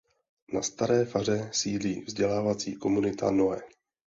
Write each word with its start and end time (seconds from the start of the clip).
Na 0.53 0.61
staré 0.61 1.05
faře 1.05 1.49
sídlí 1.53 2.01
vzdělávací 2.01 2.75
Komunita 2.75 3.31
Noe. 3.31 3.61